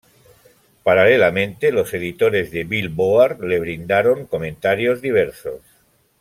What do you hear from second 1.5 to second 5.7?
los editores de "Billboard" le brindaron comentarios diversos.